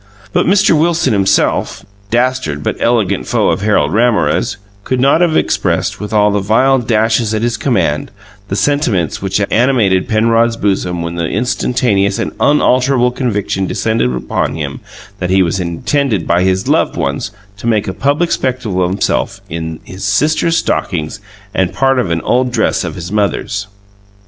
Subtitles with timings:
[0.33, 0.75] But Mr.
[0.75, 6.31] Wilson himself, dastard but eloquent foe of Harold Ramorez, could not have expressed, with all
[6.31, 8.09] the vile dashes at his command,
[8.47, 14.79] the sentiments which animated Penrod's bosom when the instantaneous and unalterable conviction descended upon him
[15.19, 19.39] that he was intended by his loved ones to make a public spectacle of himself
[19.51, 21.19] in his sister's stockings
[21.53, 23.67] and part of an old dress of his mother's.